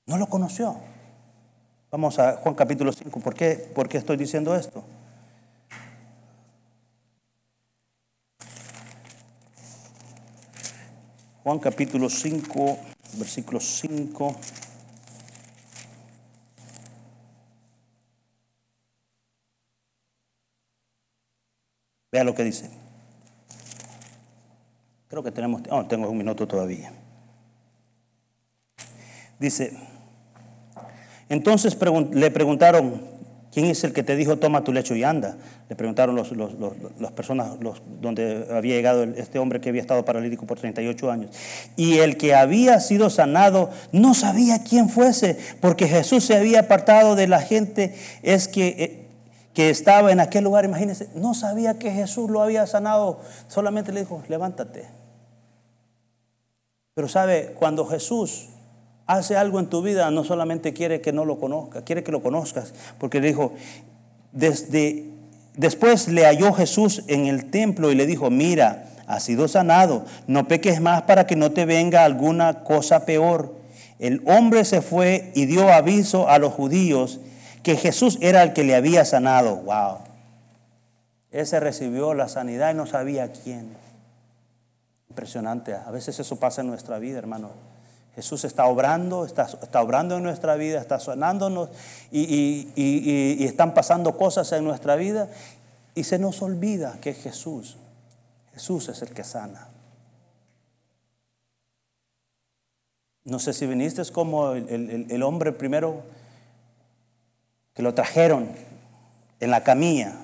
[0.07, 0.77] No lo conoció.
[1.91, 3.21] Vamos a Juan capítulo 5.
[3.21, 4.85] ¿Por qué, ¿Por qué estoy diciendo esto?
[11.43, 12.79] Juan capítulo 5,
[13.19, 14.37] versículo 5.
[22.13, 22.71] Vea lo que dice.
[25.09, 26.93] Creo que tenemos, oh, tengo un minuto todavía.
[29.39, 29.94] Dice,
[31.29, 31.77] entonces
[32.13, 33.01] le preguntaron,
[33.53, 35.37] ¿quién es el que te dijo toma tu lecho y anda?
[35.69, 36.33] Le preguntaron los,
[36.99, 41.31] las personas los, donde había llegado este hombre que había estado paralítico por 38 años.
[41.77, 47.15] Y el que había sido sanado no sabía quién fuese, porque Jesús se había apartado
[47.15, 49.07] de la gente, es que, eh,
[49.55, 54.01] que estaba en aquel lugar, imagínense, no sabía que Jesús lo había sanado, solamente le
[54.01, 54.85] dijo, levántate.
[56.95, 58.51] Pero sabe, cuando Jesús
[59.07, 62.23] hace algo en tu vida, no solamente quiere que no lo conozcas, quiere que lo
[62.23, 63.53] conozcas, porque le dijo,
[64.33, 65.11] desde,
[65.57, 70.49] después le halló Jesús en el templo y le dijo, mira, has sido sanado, no
[70.49, 73.55] peques más para que no te venga alguna cosa peor.
[73.99, 77.21] El hombre se fue y dio aviso a los judíos
[77.63, 79.57] que Jesús era el que le había sanado.
[79.57, 79.99] Wow.
[81.31, 83.69] Ese recibió la sanidad y no sabía quién.
[85.09, 85.75] Impresionante.
[85.75, 87.51] A veces eso pasa en nuestra vida, hermano.
[88.15, 91.71] Jesús está obrando, está, está obrando en nuestra vida, está sonándonos
[92.13, 92.73] y, y,
[93.41, 95.29] y, están pasando cosas en nuestra vida
[95.97, 97.77] y se nos olvida que es Jesús.
[98.53, 99.69] Jesús es el que sana.
[103.25, 106.03] No sé si viniste como el, el, el hombre primero
[107.75, 108.49] que lo trajeron
[109.41, 110.15] en la camilla.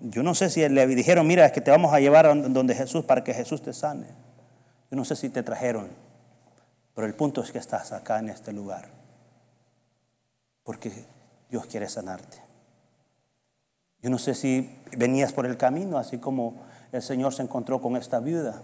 [0.00, 3.04] Yo no sé si le dijeron, mira, es que te vamos a llevar donde Jesús
[3.04, 4.21] para que Jesús te sane.
[4.92, 5.88] Yo no sé si te trajeron,
[6.94, 8.90] pero el punto es que estás acá en este lugar.
[10.64, 10.92] Porque
[11.48, 12.36] Dios quiere sanarte.
[14.02, 16.60] Yo no sé si venías por el camino, así como
[16.92, 18.60] el Señor se encontró con esta viuda,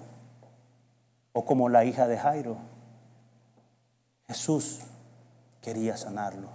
[1.32, 2.58] o como la hija de Jairo.
[4.26, 4.80] Jesús
[5.62, 6.50] quería sanarlo.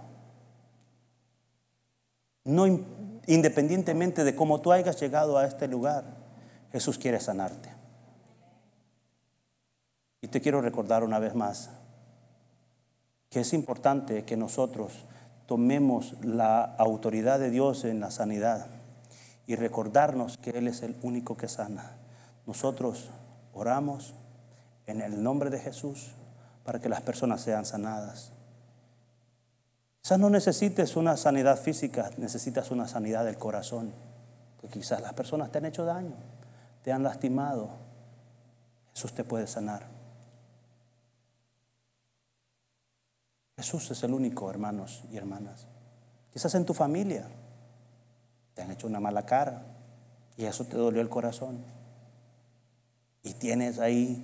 [2.44, 2.64] No
[3.26, 6.04] independientemente de cómo tú hayas llegado a este lugar,
[6.70, 7.73] Jesús quiere sanarte.
[10.24, 11.68] Y te quiero recordar una vez más
[13.28, 15.04] que es importante que nosotros
[15.44, 18.68] tomemos la autoridad de Dios en la sanidad
[19.46, 21.98] y recordarnos que Él es el único que sana.
[22.46, 23.10] Nosotros
[23.52, 24.14] oramos
[24.86, 26.12] en el nombre de Jesús
[26.64, 28.32] para que las personas sean sanadas.
[30.00, 33.92] Quizás no necesites una sanidad física, necesitas una sanidad del corazón.
[34.58, 36.14] Porque quizás las personas te han hecho daño,
[36.82, 37.68] te han lastimado.
[38.94, 39.93] Jesús te puede sanar.
[43.64, 45.66] Jesús es el único, hermanos y hermanas.
[46.30, 47.24] Quizás en tu familia
[48.52, 49.62] te han hecho una mala cara
[50.36, 51.64] y eso te dolió el corazón.
[53.22, 54.22] Y tienes ahí,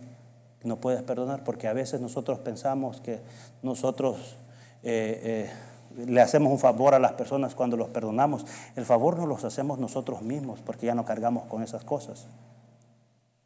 [0.63, 3.21] no puedes perdonar porque a veces nosotros pensamos que
[3.63, 4.37] nosotros
[4.83, 5.49] eh,
[5.97, 8.45] eh, le hacemos un favor a las personas cuando los perdonamos.
[8.77, 12.27] El favor no los hacemos nosotros mismos porque ya no cargamos con esas cosas.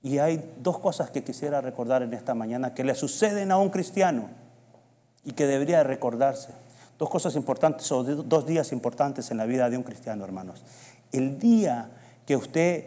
[0.02, 3.70] Y hay dos cosas que quisiera recordar en esta mañana que le suceden a un
[3.70, 4.42] cristiano
[5.24, 6.50] y que debería recordarse.
[6.98, 10.62] Dos cosas importantes o dos días importantes en la vida de un cristiano, hermanos.
[11.12, 11.90] El día
[12.26, 12.84] que usted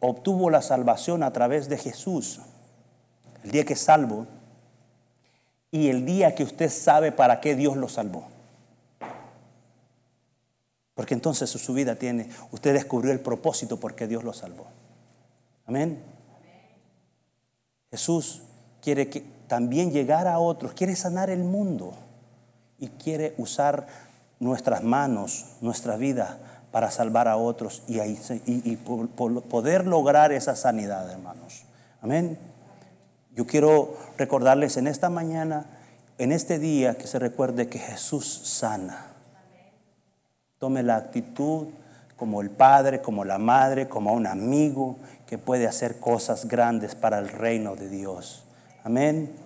[0.00, 2.40] obtuvo la salvación a través de Jesús,
[3.44, 4.26] el día que es salvo,
[5.70, 8.28] y el día que usted sabe para qué Dios lo salvó.
[10.94, 14.66] Porque entonces su vida tiene, usted descubrió el propósito por qué Dios lo salvó.
[15.66, 16.02] Amén.
[17.90, 18.42] Jesús
[18.82, 21.92] quiere que también llegar a otros, quiere sanar el mundo
[22.78, 23.86] y quiere usar
[24.40, 26.38] nuestras manos, nuestra vida
[26.70, 31.64] para salvar a otros y, y, poder lograr esa sanidad, hermanos.
[32.00, 32.38] Amén.
[33.34, 35.66] Yo quiero recordarles en esta mañana,
[36.16, 39.08] en este día, que se recuerde que Jesús sana.
[40.58, 41.66] Tome la actitud
[42.16, 44.96] como el padre, como la madre, como un amigo
[45.26, 48.44] que puede hacer cosas grandes para el reino de Dios.
[48.82, 49.41] Amén.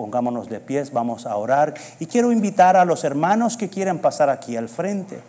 [0.00, 1.74] Pongámonos de pies, vamos a orar.
[1.98, 5.20] Y quiero invitar a los hermanos que quieran pasar aquí al frente,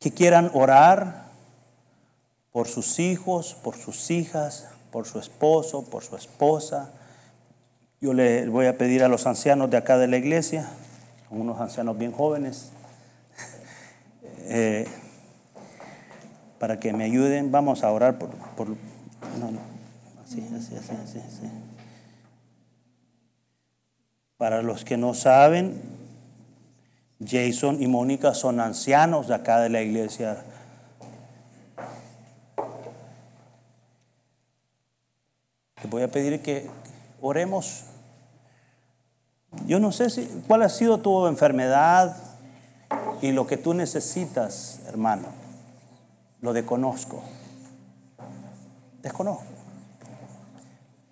[0.00, 1.26] que quieran orar
[2.50, 6.92] por sus hijos, por sus hijas, por su esposo, por su esposa.
[8.00, 10.70] Yo le voy a pedir a los ancianos de acá de la iglesia,
[11.28, 12.70] unos ancianos bien jóvenes,
[14.44, 14.88] eh,
[16.58, 17.52] para que me ayuden.
[17.52, 18.30] Vamos a orar por...
[18.30, 18.68] por
[20.24, 21.65] Así, así, así, así, así.
[24.36, 25.80] Para los que no saben,
[27.24, 30.44] Jason y Mónica son ancianos de acá de la iglesia.
[35.80, 36.68] Te voy a pedir que
[37.22, 37.84] oremos.
[39.66, 42.14] Yo no sé si, cuál ha sido tu enfermedad
[43.22, 45.28] y lo que tú necesitas, hermano.
[46.42, 47.22] Lo desconozco.
[49.00, 49.44] Desconozco.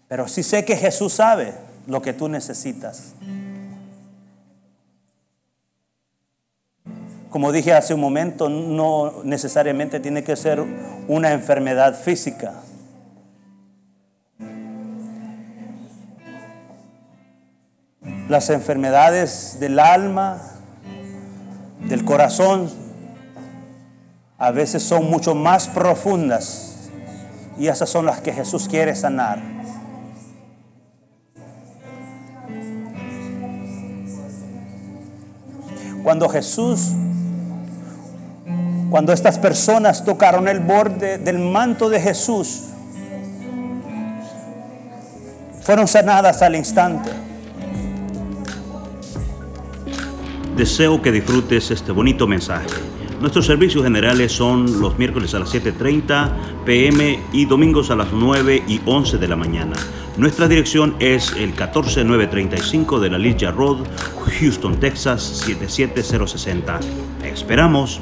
[0.08, 3.14] Pero sí sé que Jesús sabe lo que tú necesitas.
[7.30, 10.64] Como dije hace un momento, no necesariamente tiene que ser
[11.08, 12.54] una enfermedad física.
[18.28, 20.40] Las enfermedades del alma,
[21.88, 22.70] del corazón,
[24.38, 26.88] a veces son mucho más profundas
[27.58, 29.53] y esas son las que Jesús quiere sanar.
[36.04, 36.90] Cuando Jesús,
[38.90, 42.64] cuando estas personas tocaron el borde del manto de Jesús,
[45.62, 47.10] fueron sanadas al instante.
[50.54, 52.68] Deseo que disfrutes este bonito mensaje.
[53.22, 58.62] Nuestros servicios generales son los miércoles a las 7.30 pm y domingos a las 9
[58.68, 59.74] y 11 de la mañana.
[60.18, 63.78] Nuestra dirección es el 14935 de la Ligia Road,
[64.40, 66.80] Houston, Texas 77060.
[67.24, 68.00] Esperamos.